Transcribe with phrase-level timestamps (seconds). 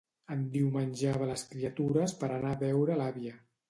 [0.35, 3.41] Endiumenjava les criatures per anar a veure l'àvia.